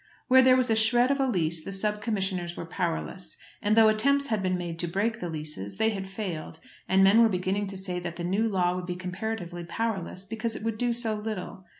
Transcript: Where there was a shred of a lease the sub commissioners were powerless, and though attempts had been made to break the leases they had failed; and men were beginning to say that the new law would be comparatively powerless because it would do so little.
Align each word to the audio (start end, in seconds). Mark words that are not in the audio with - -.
Where 0.27 0.41
there 0.41 0.55
was 0.57 0.71
a 0.71 0.75
shred 0.75 1.11
of 1.11 1.19
a 1.19 1.27
lease 1.27 1.63
the 1.63 1.71
sub 1.71 2.01
commissioners 2.01 2.57
were 2.57 2.65
powerless, 2.65 3.37
and 3.61 3.75
though 3.77 3.87
attempts 3.87 4.25
had 4.29 4.41
been 4.41 4.57
made 4.57 4.79
to 4.79 4.87
break 4.87 5.19
the 5.19 5.29
leases 5.29 5.77
they 5.77 5.91
had 5.91 6.07
failed; 6.07 6.59
and 6.89 7.03
men 7.03 7.21
were 7.21 7.29
beginning 7.29 7.67
to 7.67 7.77
say 7.77 7.99
that 7.99 8.15
the 8.15 8.23
new 8.23 8.49
law 8.49 8.75
would 8.75 8.87
be 8.87 8.95
comparatively 8.95 9.63
powerless 9.63 10.25
because 10.25 10.55
it 10.55 10.63
would 10.63 10.79
do 10.79 10.91
so 10.91 11.13
little. 11.13 11.65